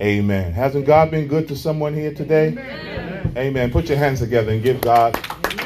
[0.00, 0.52] Amen.
[0.52, 2.48] Hasn't God been good to someone here today?
[2.48, 3.32] Amen.
[3.36, 3.70] Amen.
[3.70, 5.14] Put your hands together and give God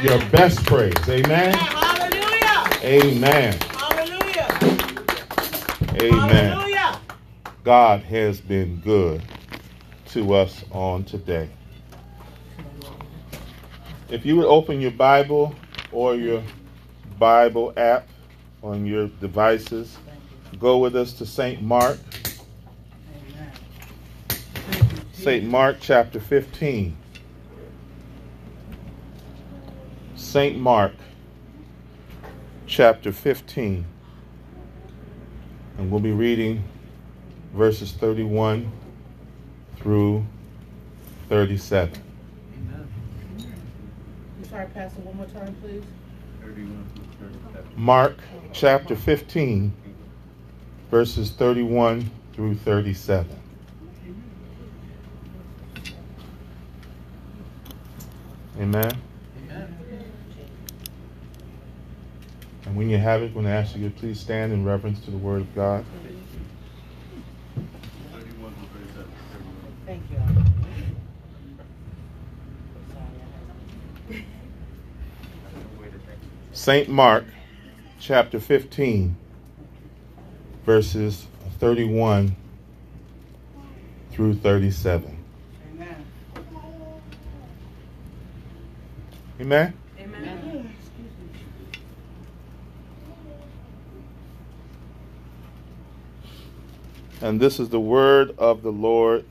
[0.03, 0.95] your best praise.
[1.09, 1.53] Amen.
[1.53, 2.79] Hallelujah.
[2.85, 3.59] Amen.
[3.61, 4.49] Hallelujah.
[6.01, 6.53] Amen.
[6.53, 7.01] Hallelujah.
[7.65, 9.21] God has been good
[10.11, 11.49] to us on today.
[14.09, 15.55] If you would open your Bible
[15.93, 16.43] or your
[17.19, 18.09] Bible app
[18.63, 19.99] on your devices,
[20.59, 21.63] go with us to St.
[21.63, 21.99] Mark.
[25.23, 25.45] St.
[25.45, 26.97] Mark chapter 15.
[30.17, 30.59] St.
[30.59, 30.93] Mark
[32.67, 33.85] chapter 15.
[35.77, 36.65] And we'll be reading
[37.53, 38.73] verses 31
[39.77, 40.25] through
[41.29, 42.03] 37.
[44.39, 45.85] I'm sorry, Pastor, one more time, please.
[47.77, 48.17] Mark
[48.55, 49.71] chapter 15,
[50.91, 53.37] verses 31 through 37.
[58.61, 58.93] Amen.
[62.67, 64.67] And when you have it, when I'm going to ask you to please stand in
[64.67, 65.85] reverence to the Word of God.
[69.87, 70.19] Thank you.
[76.53, 76.89] St.
[76.89, 77.25] Mark
[77.99, 79.17] chapter 15,
[80.67, 81.27] verses
[81.59, 82.37] 31
[84.13, 85.17] through 37.
[85.73, 86.05] Amen.
[89.41, 89.73] Amen.
[89.99, 90.75] Amen.
[97.23, 99.25] And this is the word of the Lord.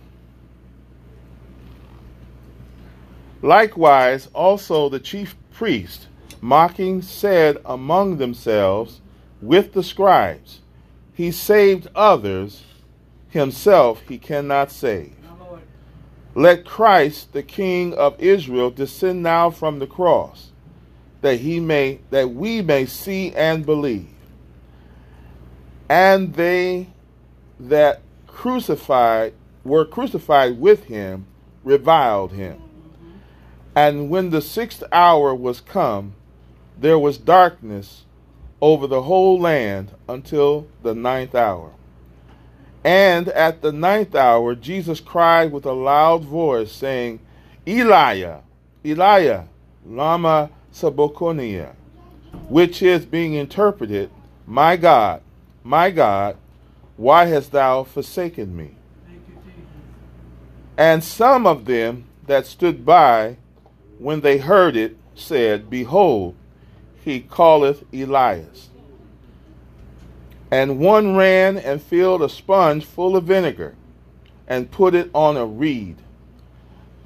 [3.43, 6.07] Likewise, also the chief priest,
[6.41, 9.01] mocking, said among themselves
[9.43, 10.61] with the scribes,
[11.13, 12.63] He saved others,
[13.29, 15.18] himself he cannot save.
[16.35, 20.51] Let Christ, the King of Israel, descend now from the cross,
[21.21, 24.07] that he may that we may see and believe.
[25.89, 26.87] And they
[27.59, 29.33] that crucified
[29.63, 31.25] were crucified with him
[31.63, 32.61] reviled him.
[33.75, 36.15] And when the sixth hour was come,
[36.77, 38.03] there was darkness
[38.61, 41.71] over the whole land until the ninth hour.
[42.83, 47.19] And at the ninth hour, Jesus cried with a loud voice, saying,
[47.65, 48.41] Eliah,
[48.83, 49.47] Eliah,
[49.85, 51.65] lama sabachthani,
[52.47, 54.09] which is being interpreted,
[54.47, 55.21] My God,
[55.63, 56.37] my God,
[56.95, 58.75] why hast thou forsaken me?
[60.77, 63.37] And some of them that stood by,
[63.97, 66.35] when they heard it, said, Behold,
[67.03, 68.69] he calleth Elias.
[70.51, 73.75] And one ran and filled a sponge full of vinegar,
[74.47, 75.97] and put it on a reed,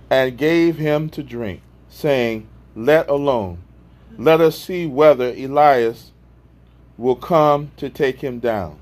[0.10, 3.60] and gave him to drink, saying, Let alone,
[4.18, 6.12] let us see whether Elias
[6.98, 8.78] will come to take him down.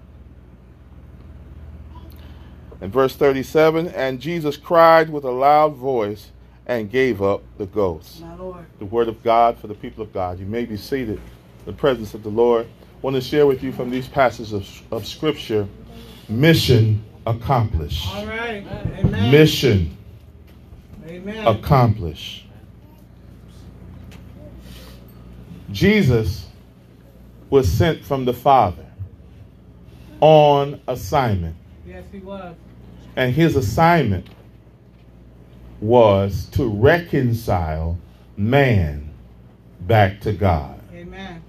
[2.82, 6.32] And verse 37 And Jesus cried with a loud voice
[6.66, 8.22] and gave up the ghost.
[8.22, 8.66] My Lord.
[8.80, 10.40] The word of God for the people of God.
[10.40, 12.68] You may be seated in the presence of the Lord.
[13.02, 15.68] Want to share with you from these passages of, of Scripture
[16.30, 18.08] mission accomplished.
[18.08, 18.64] All right.
[19.00, 19.32] Amen.
[19.32, 19.98] Mission
[21.08, 21.48] Amen.
[21.48, 22.46] accomplished.
[25.72, 26.48] Jesus
[27.50, 28.86] was sent from the Father
[30.20, 31.56] on assignment.
[31.88, 32.56] Yes, he was.
[33.16, 34.28] And his assignment
[35.82, 37.98] was to reconcile
[38.38, 39.12] man
[39.82, 40.80] back to God.
[40.94, 41.41] Amen.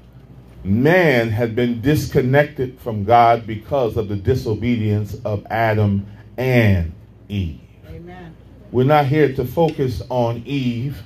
[0.65, 6.07] Man had been disconnected from God because of the disobedience of Adam
[6.37, 6.93] and
[7.29, 7.61] Eve.
[7.89, 8.37] Amen.
[8.71, 11.03] We're not here to focus on Eve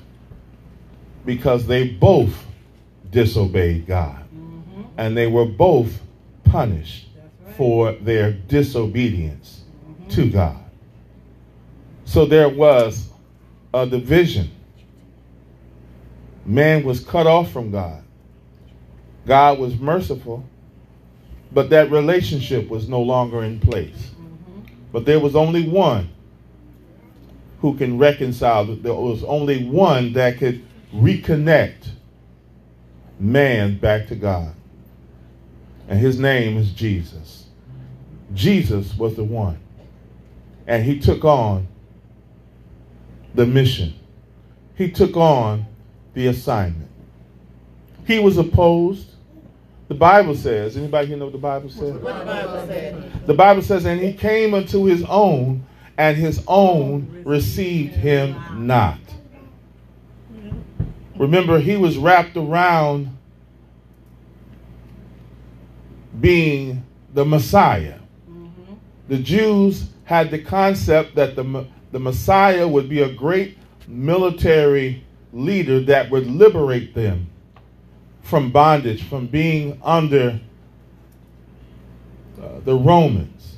[1.25, 2.47] because they both
[3.11, 4.83] disobeyed God Mm-hmm.
[4.99, 6.01] and they were both
[6.45, 7.07] punished
[7.45, 7.57] right.
[7.57, 9.63] for their disobedience
[10.11, 10.63] to God.
[12.05, 13.09] So there was
[13.73, 14.51] a division.
[16.45, 18.03] Man was cut off from God.
[19.27, 20.45] God was merciful,
[21.53, 24.11] but that relationship was no longer in place.
[24.13, 24.61] Mm-hmm.
[24.93, 26.09] But there was only one
[27.61, 28.65] who can reconcile.
[28.65, 30.65] There was only one that could
[30.95, 31.89] reconnect
[33.19, 34.55] man back to God.
[35.89, 37.47] And his name is Jesus.
[38.35, 39.59] Jesus was the one.
[40.67, 41.69] And he took on
[43.35, 43.95] the mission.
[44.75, 45.67] He took on
[46.15, 46.91] the assignment.
[48.07, 49.09] He was opposed.
[49.89, 51.95] The Bible says, anybody here know what the Bible says?
[51.95, 53.27] What the Bible said.
[53.27, 55.65] The Bible says, and he came unto his own,
[55.97, 58.99] and his own received him not.
[61.17, 63.17] Remember, he was wrapped around
[66.21, 66.85] being
[67.15, 67.99] the Messiah.
[68.29, 68.75] Mm-hmm.
[69.09, 73.57] The Jews had the concept that the, the Messiah would be a great
[73.87, 77.29] military leader that would liberate them
[78.27, 80.41] from bondage, from being under
[82.43, 83.57] uh, the Romans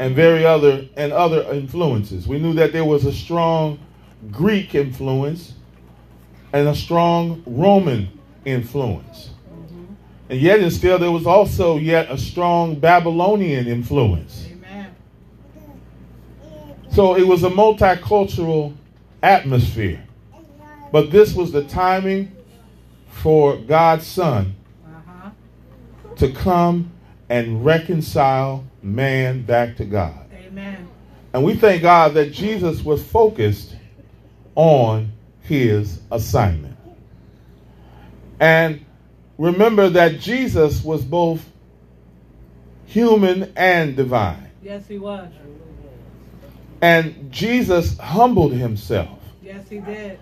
[0.00, 2.26] and very other and other influences.
[2.26, 3.78] We knew that there was a strong
[4.32, 5.52] Greek influence
[6.52, 8.08] and a strong Roman
[8.44, 9.30] influence.
[10.28, 14.48] And yet and still there was also yet a strong Babylonian influence.
[14.50, 14.92] Amen.
[16.90, 18.74] So it was a multicultural
[19.22, 20.02] atmosphere.
[20.90, 22.33] But this was the timing
[23.22, 24.54] for God's Son
[24.86, 25.30] Uh-huh.
[26.16, 26.90] to come
[27.28, 30.26] and reconcile man back to God.
[30.34, 30.86] Amen.
[31.32, 33.74] And we thank God that Jesus was focused
[34.54, 35.10] on
[35.42, 36.76] his assignment.
[38.38, 38.84] And
[39.38, 41.44] remember that Jesus was both
[42.86, 44.50] human and divine.
[44.62, 45.28] Yes, he was.
[46.80, 49.18] And Jesus humbled himself.
[49.42, 50.18] Yes, he did.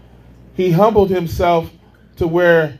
[0.54, 1.70] He humbled himself
[2.16, 2.78] to where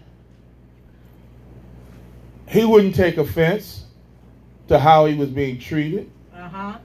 [2.53, 3.85] he wouldn't take offense
[4.69, 6.11] to how he was being treated.
[6.35, 6.79] Uh-huh.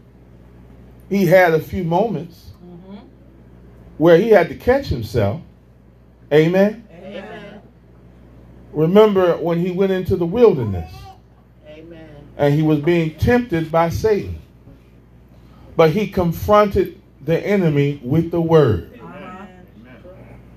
[1.09, 2.97] He had a few moments Mm-hmm.
[3.97, 5.41] where he had to catch himself.
[6.33, 6.85] Amen.
[6.91, 7.61] Amen.
[8.73, 10.91] Remember when he went into the wilderness
[11.67, 12.09] Amen.
[12.37, 14.41] and he was being tempted by Satan.
[15.75, 18.99] But he confronted the enemy with the word.
[19.01, 19.45] Uh-huh.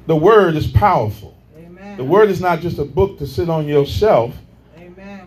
[0.06, 1.36] The word is powerful.
[1.56, 1.96] Amen.
[1.98, 4.34] The word is not just a book to sit on your shelf.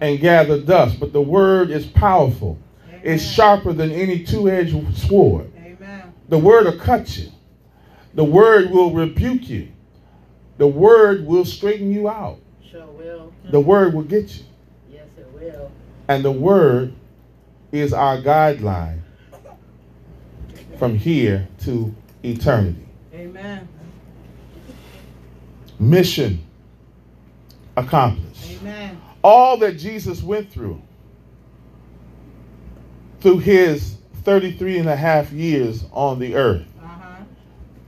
[0.03, 2.59] And gather dust, but the word is powerful.
[3.03, 5.50] It's sharper than any two edged sword.
[5.57, 6.13] Amen.
[6.27, 7.31] The word will cut you,
[8.13, 9.69] the word will rebuke you,
[10.57, 12.38] the word will straighten you out,
[12.69, 13.33] Sure will.
[13.50, 14.44] the word will get you.
[14.91, 15.71] Yes, it will.
[16.09, 16.94] And the word
[17.71, 19.00] is our guideline
[20.77, 22.85] from here to eternity.
[23.13, 23.69] Amen.
[25.79, 26.44] Mission
[27.77, 28.59] accomplished.
[28.59, 29.00] Amen.
[29.24, 30.81] All that Jesus went through,
[33.22, 37.24] through his 33 and a half years on the earth, Uh-huh.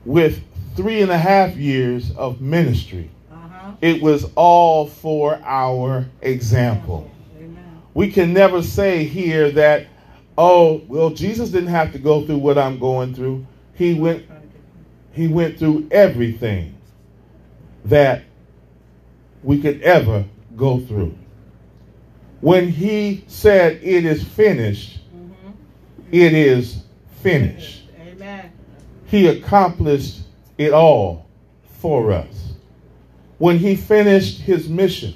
[0.06, 0.42] with
[0.76, 3.72] three and a half years of ministry, Uh-huh.
[3.82, 7.10] it was all for our example.
[7.38, 7.54] Amen.
[7.94, 9.88] We can never say here that,
[10.38, 13.46] oh, well, Jesus didn't have to go through what I'm going through.
[13.74, 14.24] He went
[15.14, 16.76] he went through everything
[17.86, 18.24] that
[19.44, 20.26] we could ever
[20.58, 21.16] go through.
[22.46, 25.52] When he said it is finished, Mm-hmm.
[26.12, 26.84] it is
[27.24, 27.86] finished.
[28.00, 28.52] Amen.
[29.08, 30.20] He accomplished
[30.60, 31.26] it all
[31.80, 32.54] for us.
[33.40, 35.16] When he finished his mission,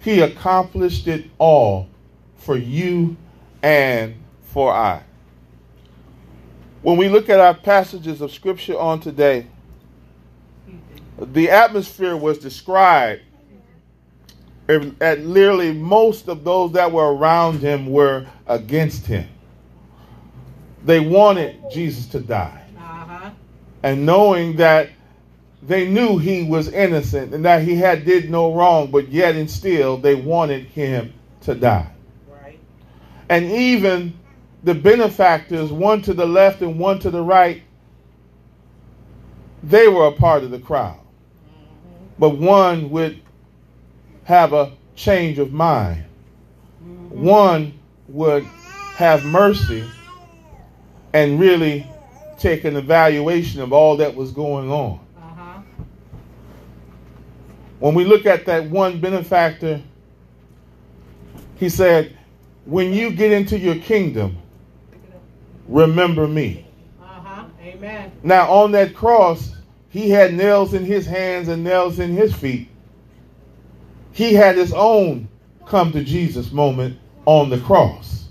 [0.00, 1.90] he accomplished it all
[2.36, 3.18] for you
[3.62, 5.02] and for I.
[6.80, 9.46] When we look at our passages of scripture on today,
[11.20, 13.20] the atmosphere was described
[14.68, 19.28] and literally most of those that were around him were against him.
[20.84, 23.30] They wanted Jesus to die Uh-huh.
[23.82, 24.90] and knowing that
[25.62, 29.50] they knew he was innocent and that he had did no wrong, but yet and
[29.50, 31.90] still they wanted him to die.
[32.30, 32.58] Right.
[33.30, 34.12] And even
[34.62, 37.62] the benefactors, one to the left and one to the right,
[39.62, 40.98] they were a part of the crowd.
[42.18, 43.20] But one would
[44.24, 46.04] have a change of mind.
[47.10, 47.78] One
[48.08, 48.44] would
[48.96, 49.84] have mercy
[51.12, 51.86] and really
[52.38, 55.00] take an evaluation of all that was going on.
[55.16, 55.60] Uh-huh.
[57.78, 59.80] When we look at that one benefactor,
[61.56, 62.16] he said,
[62.64, 64.36] When you get into your kingdom,
[65.68, 66.66] remember me.
[67.00, 67.44] Uh-huh.
[67.62, 68.12] Amen.
[68.22, 69.54] Now, on that cross,
[69.88, 72.68] he had nails in his hands and nails in his feet.
[74.14, 75.28] He had his own
[75.66, 78.28] come to Jesus moment on the cross.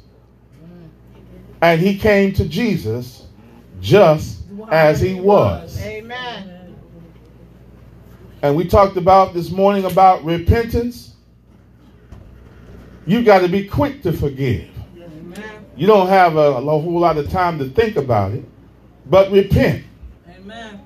[1.62, 3.28] And he came to Jesus
[3.82, 5.78] just as he was.
[5.82, 6.76] Amen.
[8.42, 11.16] And we talked about this morning about repentance.
[13.06, 14.70] You've got to be quick to forgive.
[14.98, 15.66] Amen.
[15.76, 18.46] You don't have a, a whole lot of time to think about it,
[19.06, 19.84] but repent.
[20.30, 20.80] Amen.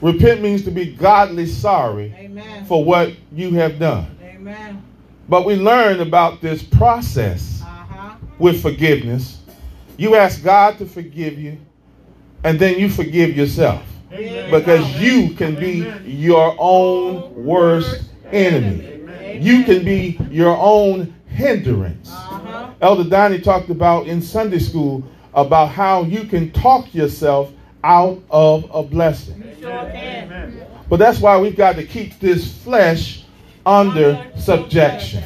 [0.00, 2.64] Repent means to be godly sorry Amen.
[2.66, 4.06] for what you have done.
[4.22, 4.82] Amen.
[5.28, 8.14] But we learn about this process Uh-huh.
[8.38, 9.40] with forgiveness.
[9.96, 11.58] You ask God to forgive you,
[12.44, 14.50] and then you forgive yourself Amen.
[14.50, 18.84] because you can be your own worst enemy.
[19.40, 22.08] You can be your own hindrance.
[22.10, 22.70] Uh-huh.
[22.80, 25.02] Elder Donnie talked about in Sunday school
[25.34, 27.50] about how you can talk yourself
[27.88, 29.42] out of a blessing.
[30.90, 33.24] But that's why we've got to keep this flesh
[33.64, 35.24] under subjection.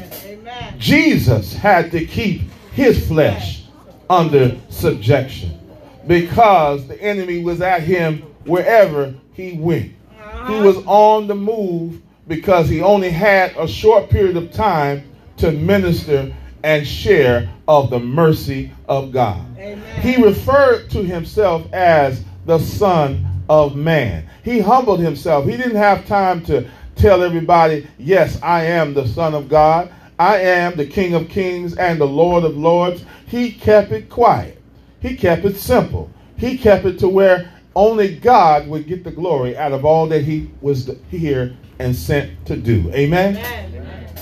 [0.79, 2.43] Jesus had to keep
[2.73, 3.65] his flesh
[4.09, 5.59] under subjection
[6.07, 9.85] because the enemy was at him wherever he went.
[9.85, 10.63] He Uh-huh.
[10.65, 15.03] was on the move because he only had a short period of time
[15.37, 16.33] to minister
[16.65, 19.41] and share of the mercy of God.
[19.59, 19.83] Amen.
[20.01, 24.29] He referred to himself as the Son of Man.
[24.45, 25.47] He humbled himself.
[25.47, 29.93] He didn't have time to tell everybody, Yes, I am the Son of God.
[30.19, 33.05] I am the King of Kings and the Lord of Lords.
[33.27, 34.61] He kept it quiet.
[35.01, 36.11] He kept it simple.
[36.37, 40.23] He kept it to where only God would get the glory out of all that
[40.23, 42.91] he was here and sent to do.
[42.93, 43.37] Amen.
[43.37, 44.17] Amen.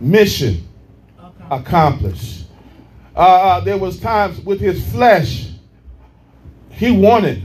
[0.00, 0.68] Mission
[1.50, 2.44] accomplished.
[3.16, 5.50] Uh, uh, there was times with his flesh,
[6.74, 7.44] he wanted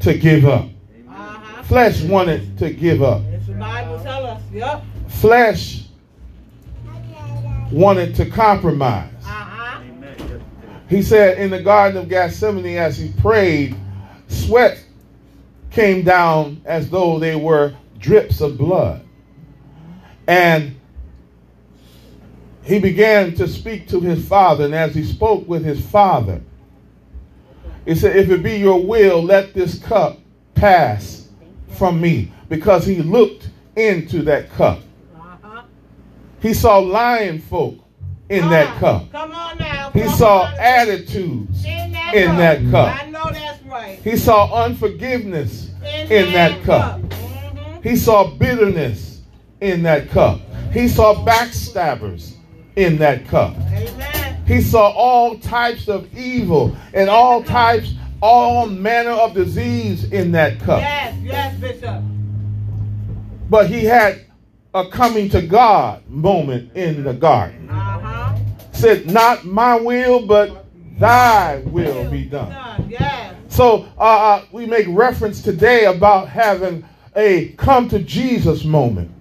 [0.00, 0.66] to give up.
[1.08, 1.62] Uh-huh.
[1.64, 3.22] Flesh wanted to give up.
[3.46, 4.42] The Bible tell us.
[4.52, 4.84] Yep.
[5.08, 5.84] Flesh
[7.72, 9.12] wanted to compromise.
[9.24, 9.80] Uh-huh.
[10.88, 13.76] He said in the Garden of Gethsemane as he prayed,
[14.28, 14.84] sweat
[15.70, 19.04] came down as though they were drips of blood.
[20.26, 20.76] And
[22.62, 24.64] he began to speak to his father.
[24.64, 26.40] And as he spoke with his father,
[27.90, 30.20] he said, If it be your will, let this cup
[30.54, 31.28] pass
[31.70, 32.30] from me.
[32.48, 34.78] Because he looked into that cup.
[35.16, 35.62] Uh-huh.
[36.40, 37.74] He saw lion folk
[38.28, 39.10] in that cup.
[39.10, 39.90] Come on now.
[39.90, 40.54] He saw on.
[40.60, 42.36] attitudes in that in cup.
[42.38, 43.02] that cup.
[43.02, 43.98] I know that's right.
[43.98, 47.00] He saw unforgiveness In, in that cup.
[47.00, 47.82] Mhm.
[47.82, 49.22] He saw bitterness
[49.60, 50.40] in that cup.
[50.72, 52.34] He saw backstabbers
[52.76, 53.56] in that cup.
[53.56, 54.09] Amen.
[54.50, 60.58] He saw all types of evil and all types, all manner of disease in that
[60.58, 60.80] cup.
[60.80, 62.02] Yes, yes, Bishop.
[63.48, 64.26] But he had
[64.74, 67.70] a coming to God moment in the garden.
[67.70, 68.36] Uh-huh.
[68.72, 70.66] Said, Not my will, but
[70.98, 72.50] thy will be done.
[72.50, 72.86] Done.
[72.90, 73.36] Yes.
[73.50, 79.12] So uh, uh, we make reference today about having a come to Jesus moment.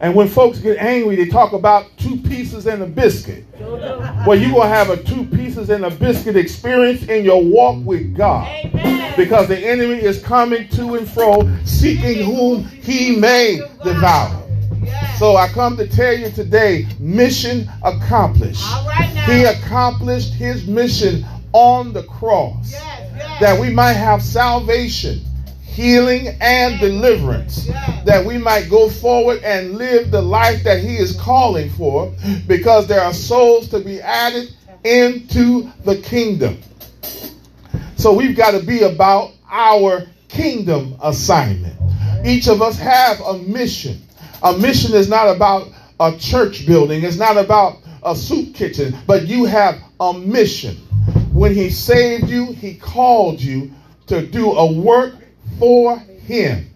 [0.00, 3.44] And when folks get angry, they talk about two pieces and a biscuit.
[3.58, 7.84] Well, you're going to have a two pieces and a biscuit experience in your walk
[7.84, 8.48] with God.
[8.48, 9.14] Amen.
[9.14, 14.40] Because the enemy is coming to and fro, seeking whom he may devour.
[15.18, 18.64] So I come to tell you today mission accomplished.
[18.64, 19.26] All right now.
[19.26, 23.40] He accomplished his mission on the cross yes, yes.
[23.40, 25.20] that we might have salvation,
[25.80, 27.66] healing, and deliverance.
[28.04, 32.12] That we might go forward and live the life that He is calling for
[32.46, 36.58] because there are souls to be added into the kingdom.
[37.96, 41.76] So we've got to be about our kingdom assignment.
[42.24, 44.02] Each of us have a mission.
[44.42, 45.68] A mission is not about
[45.98, 50.76] a church building, it's not about a soup kitchen, but you have a mission.
[51.32, 53.70] When He saved you, He called you
[54.06, 55.14] to do a work
[55.60, 56.68] for Him.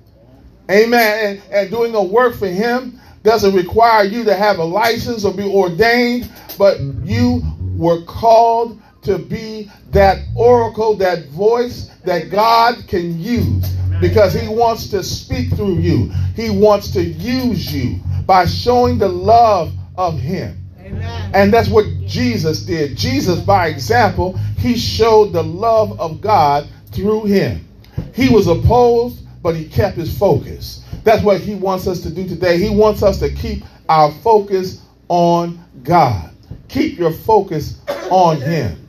[0.71, 1.41] Amen.
[1.43, 5.35] And, and doing a work for Him doesn't require you to have a license or
[5.35, 7.43] be ordained, but you
[7.77, 13.69] were called to be that oracle, that voice that God can use
[14.01, 16.11] because He wants to speak through you.
[16.37, 20.65] He wants to use you by showing the love of Him.
[20.79, 21.31] Amen.
[21.35, 22.97] And that's what Jesus did.
[22.97, 27.67] Jesus, by example, he showed the love of God through him.
[28.15, 30.85] He was opposed, but he kept his focus.
[31.03, 32.59] That's what he wants us to do today.
[32.59, 36.31] He wants us to keep our focus on God.
[36.69, 37.81] Keep your focus
[38.11, 38.89] on him.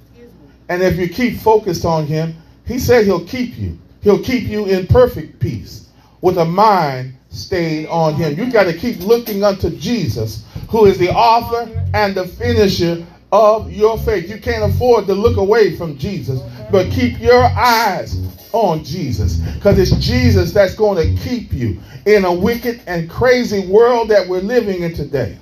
[0.70, 3.77] And if you keep focused on him, he said he'll keep you.
[4.01, 5.89] He'll keep you in perfect peace
[6.22, 8.38] with a mind stayed on him.
[8.38, 13.05] You've got to keep looking unto Jesus, who is the author and the finisher
[13.36, 14.30] of your faith.
[14.30, 16.39] You can't afford to look away from Jesus,
[16.72, 18.18] but keep your eyes
[18.54, 23.68] on Jesus because it's Jesus that's going to keep you in a wicked and crazy
[23.68, 25.38] world that we're living in today.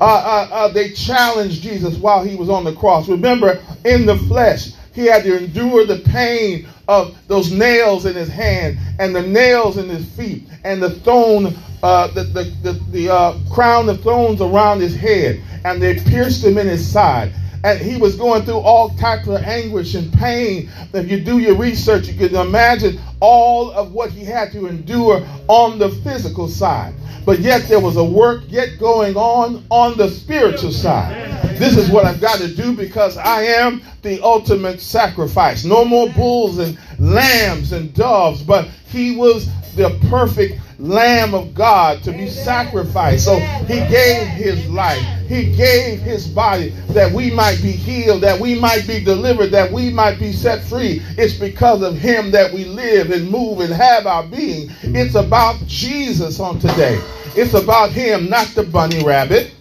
[0.00, 3.08] Uh, uh, uh, they challenged Jesus while he was on the cross.
[3.08, 8.28] Remember, in the flesh, he had to endure the pain of those nails in his
[8.28, 13.12] hand and the nails in his feet and the thorn, uh, the, the, the, the
[13.12, 15.42] uh, crown of thorns around his head.
[15.64, 17.32] And they pierced him in his side.
[17.64, 20.68] and he was going through all types of anguish and pain.
[20.92, 25.24] If you do your research, you can imagine all of what he had to endure
[25.48, 26.94] on the physical side.
[27.24, 31.30] But yet there was a work yet going on on the spiritual side.
[31.56, 35.64] This is what I've got to do because I am the ultimate sacrifice.
[35.64, 42.02] No more bulls and lambs and doves, but he was the perfect Lamb of God
[42.02, 43.24] to be sacrificed.
[43.24, 48.38] So he gave his life, he gave his body that we might be healed, that
[48.40, 51.00] we might be delivered, that we might be set free.
[51.16, 54.70] It's because of him that we live and move and have our being.
[54.82, 57.00] It's about Jesus on today.
[57.34, 59.54] It's about him, not the bunny rabbit.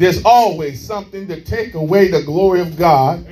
[0.00, 3.22] There's always something to take away the glory of God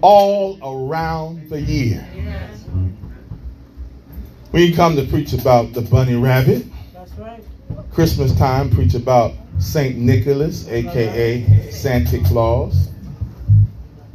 [0.00, 2.04] all around the year.
[4.50, 6.66] We come to preach about the bunny rabbit.
[7.92, 9.96] Christmas time, preach about St.
[9.96, 12.88] Nicholas, aka Santa Claus.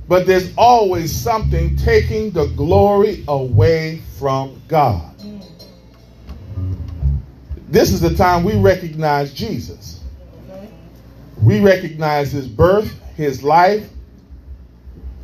[0.09, 5.15] But there's always something taking the glory away from God.
[7.69, 10.02] This is the time we recognize Jesus.
[11.43, 13.89] We recognize his birth, his life,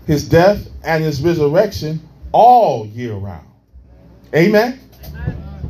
[0.06, 2.02] his death, and his resurrection
[2.34, 3.48] all year round.
[4.36, 4.80] Amen?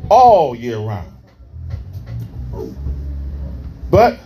[0.08, 1.12] All year round.
[3.90, 4.18] But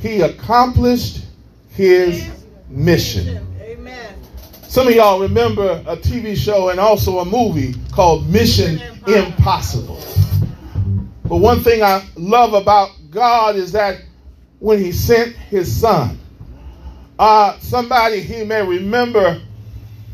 [0.00, 1.24] he accomplished
[1.70, 2.28] his
[2.68, 3.46] mission.
[3.60, 4.14] Amen.
[4.62, 10.02] Some of y'all remember a TV show and also a movie called Mission Impossible.
[11.24, 14.00] But one thing I love about God is that
[14.60, 16.18] when he sent his son,
[17.18, 19.40] uh, somebody he may remember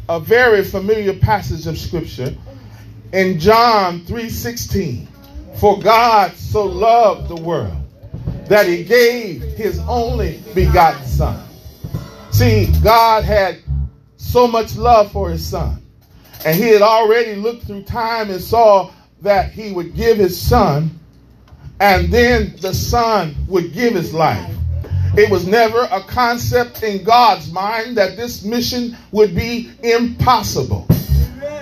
[0.08, 2.34] a very familiar passage of scripture
[3.12, 5.08] in John 3:16.
[5.56, 7.76] For God so loved the world
[8.48, 11.42] that he gave his only begotten son.
[12.32, 13.58] See, God had
[14.16, 15.80] so much love for his son.
[16.44, 18.90] And he had already looked through time and saw
[19.22, 20.90] that he would give his son,
[21.80, 24.50] and then the son would give his life.
[25.16, 30.86] It was never a concept in God's mind that this mission would be impossible.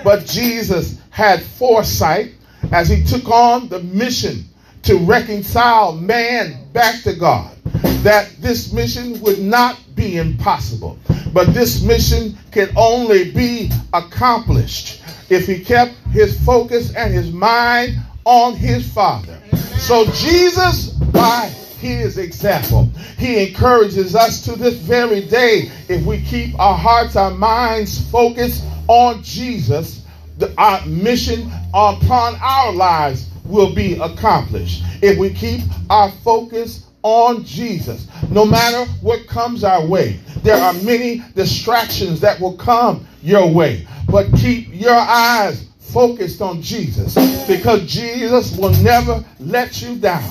[0.03, 2.33] But Jesus had foresight
[2.71, 4.45] as he took on the mission
[4.83, 7.55] to reconcile man back to God.
[8.03, 10.97] That this mission would not be impossible,
[11.31, 17.95] but this mission can only be accomplished if he kept his focus and his mind
[18.25, 19.39] on his Father.
[19.77, 25.69] So, Jesus, by his example, he encourages us to this very day.
[25.89, 30.05] If we keep our hearts, our minds focused on Jesus,
[30.37, 34.83] the, our mission upon our lives will be accomplished.
[35.01, 40.73] If we keep our focus on Jesus, no matter what comes our way, there are
[40.73, 47.13] many distractions that will come your way, but keep your eyes focused on Jesus
[47.47, 50.23] because Jesus will never let you down.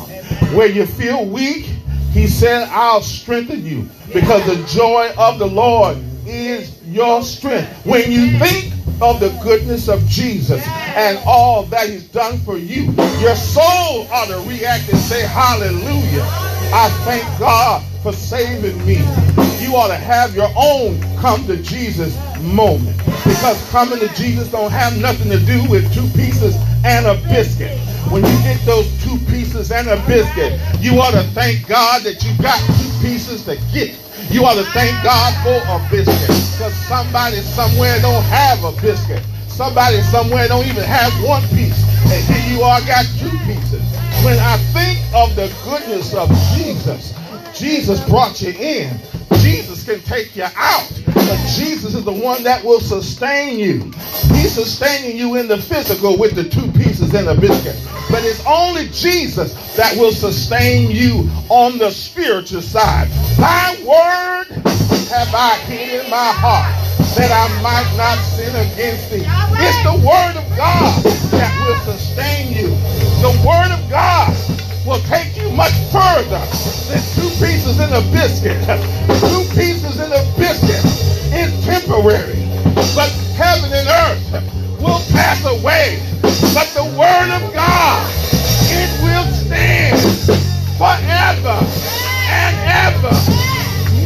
[0.55, 1.67] Where you feel weak,
[2.13, 5.97] he said, I'll strengthen you because the joy of the Lord
[6.27, 7.87] is your strength.
[7.87, 12.83] When you think of the goodness of Jesus and all that he's done for you,
[13.21, 16.23] your soul ought to react and say, Hallelujah.
[16.75, 19.42] I thank God for saving me.
[19.63, 22.99] You ought to have your own come to Jesus moment.
[23.23, 27.79] Because coming to Jesus don't have nothing to do with two pieces and a biscuit.
[28.11, 32.25] When you get those two pieces and a biscuit, you ought to thank God that
[32.25, 33.95] you got two pieces to get.
[34.35, 36.27] You ought to thank God for a biscuit.
[36.59, 39.23] Because somebody somewhere don't have a biscuit.
[39.47, 41.79] Somebody somewhere don't even have one piece.
[42.11, 43.83] And here you are got two pieces.
[44.27, 47.15] When I think of the goodness of Jesus,
[47.55, 48.99] Jesus brought you in.
[49.85, 50.89] Can take you out.
[51.07, 53.91] But Jesus is the one that will sustain you.
[54.33, 57.77] He's sustaining you in the physical with the two pieces and a biscuit.
[58.09, 63.09] But it's only Jesus that will sustain you on the spiritual side.
[63.39, 64.47] Thy word
[65.11, 66.73] have I hid in my heart
[67.17, 69.25] that I might not sin against thee.
[69.27, 72.69] It's the word of God that will sustain you.
[73.21, 74.33] The word of God
[74.87, 76.43] will take you much further
[76.91, 78.59] than two pieces in a biscuit.
[79.21, 80.85] Two pieces in a biscuit
[81.33, 82.43] is temporary,
[82.95, 86.03] but heaven and earth will pass away.
[86.55, 88.11] But the word of God,
[88.71, 90.01] it will stand
[90.77, 91.59] forever
[92.27, 93.15] and ever.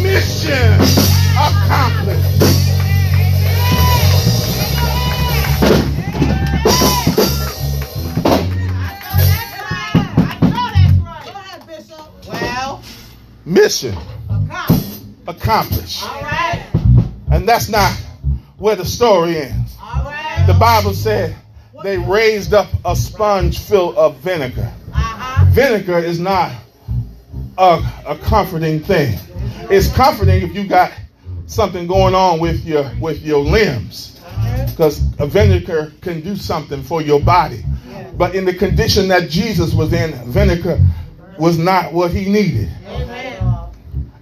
[0.03, 0.75] Mission
[1.39, 2.56] accomplished.
[13.47, 13.97] Mission
[14.29, 15.01] Accomplished.
[15.29, 16.03] accomplished.
[16.05, 16.67] All right.
[17.33, 17.93] And that's not
[18.59, 19.77] where the story ends.
[19.81, 20.45] Right.
[20.47, 21.35] The Bible said
[21.83, 24.73] they raised up a sponge full of vinegar.
[24.93, 25.45] Uh-huh.
[25.51, 26.53] Vinegar is not
[27.59, 29.19] a, a comforting thing.
[29.71, 30.93] It's comforting if you got
[31.47, 34.21] something going on with your with your limbs.
[34.67, 37.65] Because a vinegar can do something for your body.
[38.17, 40.79] But in the condition that Jesus was in, vinegar
[41.39, 42.69] was not what he needed.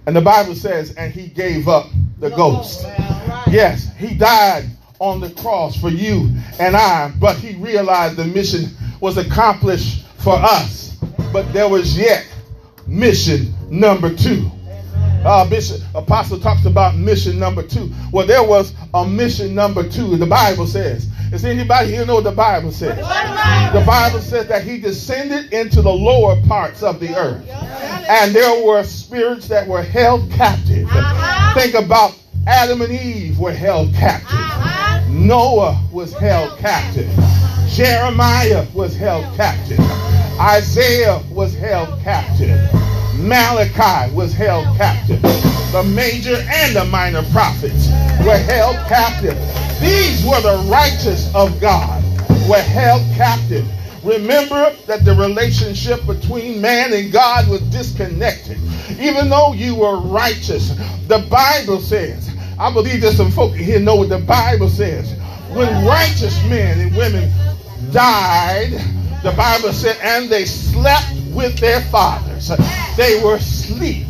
[0.07, 1.87] And the Bible says, and he gave up
[2.19, 2.83] the ghost.
[3.47, 4.65] Yes, he died
[4.99, 8.65] on the cross for you and I, but he realized the mission
[9.01, 10.95] was accomplished for us.
[11.33, 12.25] But there was yet
[12.87, 14.49] mission number two.
[15.25, 17.91] Uh, Bishop Apostle talks about mission number two.
[18.11, 20.17] Well, there was a mission number two.
[20.17, 21.07] The Bible says.
[21.33, 22.97] Is anybody here know what the Bible says?
[22.97, 27.43] The Bible says that he descended into the lower parts of the earth,
[28.07, 30.87] and there were spirits that were held captive.
[30.89, 31.59] Uh-huh.
[31.59, 34.29] Think about Adam and Eve were held captive.
[34.31, 35.01] Uh-huh.
[35.09, 37.09] Noah was held captive.
[37.69, 39.79] Jeremiah was held captive.
[40.39, 42.59] Isaiah was held captive.
[43.19, 45.21] Malachi was held captive.
[45.71, 47.87] The major and the minor prophets
[48.25, 49.37] were held captive.
[49.79, 52.03] These were the righteous of God,
[52.47, 53.65] were held captive.
[54.05, 58.59] Remember that the relationship between man and God was disconnected.
[58.99, 60.69] Even though you were righteous,
[61.07, 65.11] the Bible says, I believe there's some folk here know what the Bible says.
[65.49, 67.31] When righteous men and women
[67.91, 68.71] died,
[69.23, 72.51] the Bible said, and they slept with their fathers.
[72.95, 74.05] They were asleep.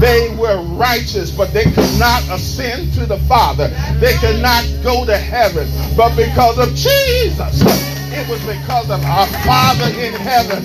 [0.00, 3.68] They were righteous, but they could not ascend to the Father.
[3.98, 5.68] They could not go to heaven.
[5.96, 7.62] But because of Jesus,
[8.18, 10.64] it was because of our Father in heaven.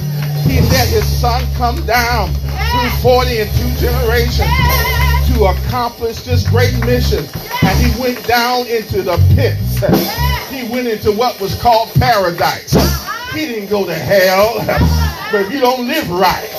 [0.49, 4.49] He let his son come down through 40 and two generations
[5.29, 7.25] to accomplish this great mission.
[7.61, 9.79] And he went down into the pits.
[10.49, 12.73] He went into what was called paradise.
[13.33, 14.57] He didn't go to hell.
[14.57, 15.29] Uh-huh.
[15.31, 16.49] But if you don't live right,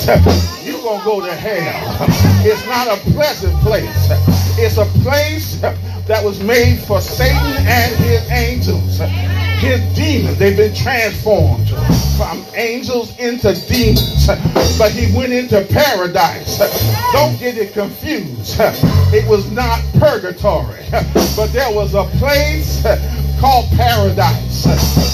[0.64, 2.07] you're going to go to hell.
[2.46, 4.11] It's not a pleasant place.
[4.57, 8.99] It's a place that was made for Satan and his angels.
[9.59, 11.69] His demons, they've been transformed
[12.17, 14.27] from angels into demons.
[14.79, 16.59] But he went into paradise.
[17.12, 18.57] Don't get it confused.
[19.12, 20.85] It was not purgatory,
[21.37, 22.83] but there was a place
[23.40, 24.67] called paradise.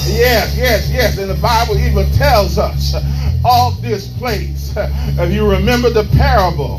[0.07, 1.19] Yes, yes, yes.
[1.19, 2.95] And the Bible even tells us
[3.45, 4.60] of this place.
[4.77, 6.79] If you remember the parable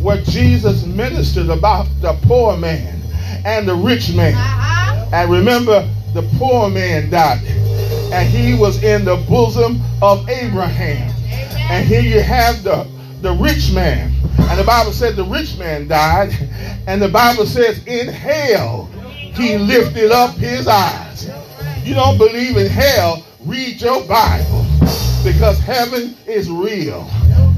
[0.00, 3.00] where Jesus ministered about the poor man
[3.44, 4.34] and the rich man.
[4.34, 5.10] Uh-huh.
[5.12, 7.44] And remember, the poor man died.
[8.12, 11.14] And he was in the bosom of Abraham.
[11.70, 12.88] And here you have the,
[13.20, 14.12] the rich man.
[14.38, 16.32] And the Bible said the rich man died.
[16.86, 18.86] And the Bible says in hell
[19.34, 21.30] he lifted up his eyes.
[21.84, 24.66] You don't believe in hell, read your Bible.
[25.32, 27.02] Because heaven is real.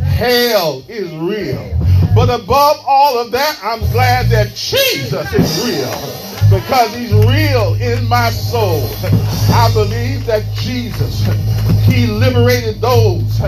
[0.02, 1.78] Hell is real.
[2.16, 8.08] But above all of that, I'm glad that Jesus is real because he's real in
[8.08, 8.90] my soul.
[9.54, 11.24] I believe that Jesus,
[11.86, 13.38] he liberated those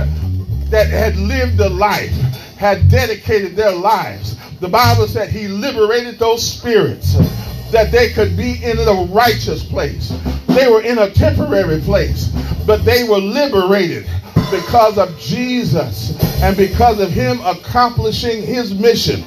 [0.71, 2.13] that had lived a life,
[2.57, 4.37] had dedicated their lives.
[4.61, 7.15] The Bible said he liberated those spirits
[7.73, 10.13] that they could be in the righteous place.
[10.55, 12.29] They were in a temporary place,
[12.67, 14.07] but they were liberated
[14.51, 19.25] because of Jesus and because of him accomplishing his mission.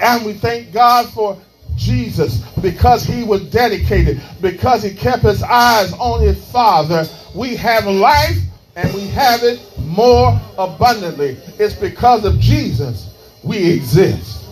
[0.00, 1.40] And we thank God for
[1.76, 7.06] Jesus because he was dedicated, because he kept his eyes on his Father.
[7.34, 8.38] We have life
[8.74, 11.36] and we have it more abundantly.
[11.58, 14.44] It's because of Jesus we exist.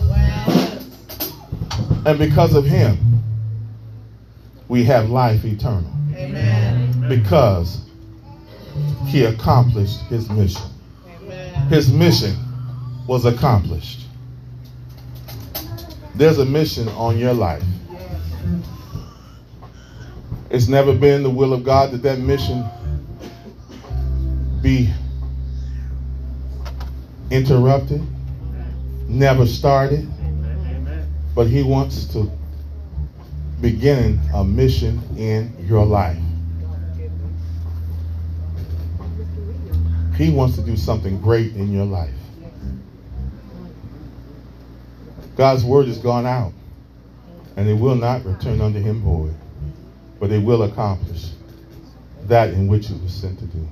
[2.05, 2.97] And because of him,
[4.67, 5.91] we have life eternal.
[6.15, 7.07] Amen.
[7.07, 7.81] Because
[9.05, 10.61] he accomplished his mission.
[11.07, 11.67] Amen.
[11.69, 12.35] His mission
[13.07, 14.01] was accomplished.
[16.15, 17.63] There's a mission on your life.
[20.49, 22.65] It's never been the will of God that that mission
[24.61, 24.91] be
[27.29, 28.01] interrupted,
[29.07, 30.09] never started,
[31.35, 32.31] but He wants to
[33.61, 36.17] begin a mission in your life.
[40.15, 42.13] He wants to do something great in your life.
[45.35, 46.53] God's word has gone out,
[47.55, 49.35] and it will not return unto him void,
[50.19, 51.29] but it will accomplish
[52.23, 53.67] that in which it was sent to do.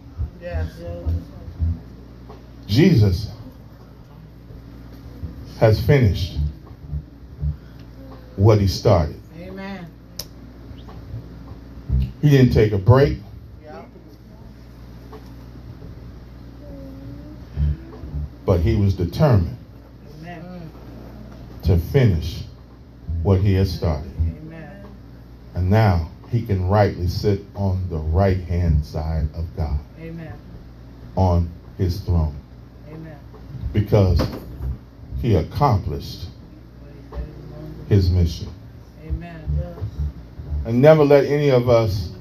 [2.67, 3.31] Jesus
[5.59, 6.37] has finished
[8.35, 9.19] what he started.
[12.21, 13.19] He didn't take a break.
[18.45, 19.57] But he was determined
[21.63, 22.43] to finish
[23.23, 24.11] what he had started.
[25.55, 29.79] And now he can rightly sit on the right hand side of God,
[31.15, 32.35] on his throne,
[33.73, 34.21] because
[35.21, 36.27] he accomplished
[37.89, 38.49] his mission.
[40.65, 40.71] Do.
[40.71, 40.73] Amen.
[40.73, 42.11] And never let any of us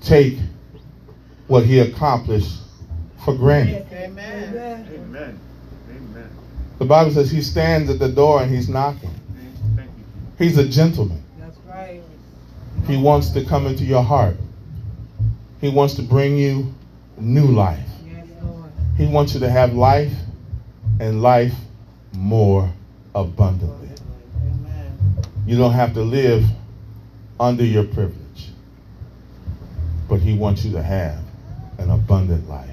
[0.00, 0.38] take
[1.46, 2.58] what he accomplished
[3.24, 3.86] for granted.
[3.92, 4.54] Amen.
[4.54, 5.40] Amen.
[5.90, 6.30] Amen.
[6.78, 9.10] The Bible says he stands at the door and he's knocking.
[10.38, 11.22] He's a gentleman.
[11.40, 12.00] That's right.
[12.86, 14.36] He wants to come into your heart.
[15.60, 16.72] He wants to bring you
[17.18, 17.80] new life.
[18.06, 18.70] Yes, Lord.
[18.96, 20.12] He wants you to have life
[21.00, 21.54] and life
[22.12, 22.70] more
[23.14, 23.88] abundantly.
[24.40, 24.98] Amen.
[25.46, 26.44] You don't have to live
[27.40, 28.48] under your privilege,
[30.08, 31.18] but He wants you to have
[31.78, 32.68] an abundant life.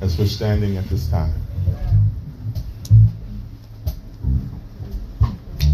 [0.00, 1.34] As we're standing at this time,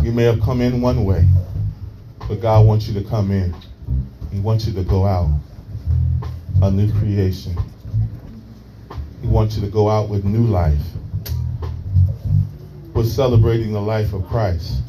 [0.03, 1.27] you may have come in one way,
[2.29, 3.55] but God wants you to come in.
[4.31, 5.29] He wants you to go out
[6.62, 7.57] a new creation.
[9.21, 10.79] He wants you to go out with new life.
[12.95, 14.83] We're celebrating the life of Christ.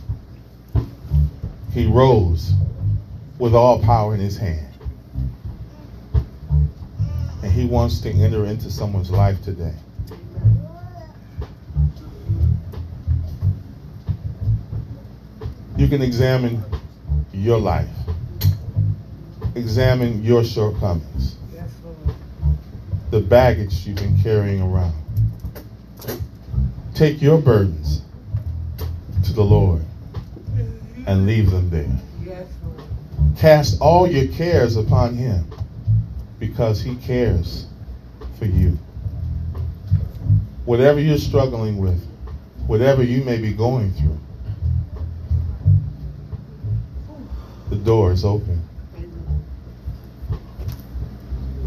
[1.73, 2.53] He rose
[3.39, 4.67] with all power in his hand.
[7.41, 9.73] And he wants to enter into someone's life today.
[15.75, 16.63] You can examine
[17.33, 17.89] your life,
[19.55, 21.37] examine your shortcomings,
[23.09, 24.93] the baggage you've been carrying around.
[26.93, 28.03] Take your burdens
[29.25, 29.83] to the Lord
[31.05, 31.89] and leave them there.
[32.23, 32.47] Yes.
[33.37, 35.45] Cast all your cares upon him
[36.39, 37.67] because he cares
[38.37, 38.77] for you.
[40.65, 42.01] Whatever you're struggling with,
[42.67, 44.19] whatever you may be going through,
[47.69, 48.61] the door is open.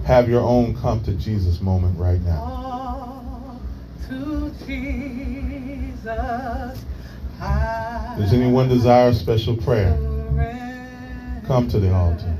[0.04, 2.40] Have your own come to Jesus moment right now.
[2.40, 3.60] All
[4.08, 6.06] to Jesus.
[7.38, 9.92] Does anyone desire special prayer?
[11.46, 12.35] Come to the altar.